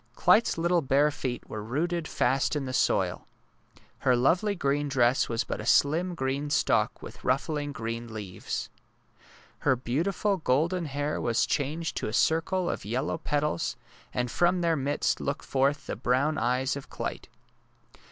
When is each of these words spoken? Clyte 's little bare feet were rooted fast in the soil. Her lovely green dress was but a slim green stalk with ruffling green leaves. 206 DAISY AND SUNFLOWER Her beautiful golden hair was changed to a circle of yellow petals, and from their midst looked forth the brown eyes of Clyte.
Clyte 0.15 0.47
's 0.47 0.57
little 0.57 0.81
bare 0.81 1.11
feet 1.11 1.47
were 1.47 1.61
rooted 1.61 2.07
fast 2.07 2.55
in 2.55 2.65
the 2.65 2.73
soil. 2.73 3.27
Her 3.99 4.15
lovely 4.15 4.55
green 4.55 4.87
dress 4.87 5.29
was 5.29 5.43
but 5.43 5.61
a 5.61 5.65
slim 5.67 6.15
green 6.15 6.49
stalk 6.49 7.03
with 7.03 7.23
ruffling 7.23 7.71
green 7.71 8.11
leaves. 8.11 8.71
206 9.61 9.61
DAISY 9.61 9.61
AND 9.61 9.61
SUNFLOWER 9.61 9.69
Her 9.69 9.85
beautiful 9.85 10.37
golden 10.37 10.85
hair 10.85 11.21
was 11.21 11.45
changed 11.45 11.95
to 11.97 12.07
a 12.07 12.13
circle 12.13 12.67
of 12.67 12.83
yellow 12.83 13.19
petals, 13.19 13.75
and 14.11 14.31
from 14.31 14.61
their 14.61 14.75
midst 14.75 15.21
looked 15.21 15.45
forth 15.45 15.85
the 15.85 15.95
brown 15.95 16.39
eyes 16.39 16.75
of 16.75 16.89
Clyte. 16.89 17.27